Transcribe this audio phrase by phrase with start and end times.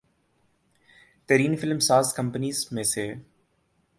[1.29, 3.13] ترین film ساز companies میں سے